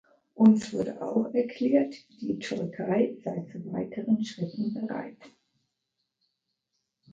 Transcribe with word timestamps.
Uns 0.33 0.73
wurde 0.73 0.99
auch 1.03 1.31
erklärt, 1.31 1.93
die 2.21 2.39
Türkei 2.39 3.17
sei 3.23 3.45
zu 3.51 3.71
weiteren 3.71 4.25
Schritten 4.25 4.73
bereit. 4.73 5.19